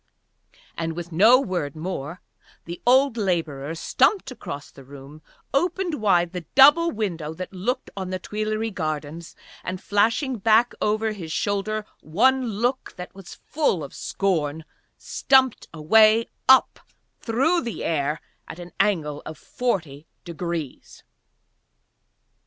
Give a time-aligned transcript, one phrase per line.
[0.75, 2.21] And with no word more
[2.65, 5.21] the old labourer stumped across the room,
[5.53, 11.11] opened wide the double window that looked on the Tuileries gardens and, flashing back over
[11.11, 14.65] his shoulder one look that was full of scorn,
[14.97, 16.79] stumped away up
[17.19, 21.03] through the air at an angle of forty degrees.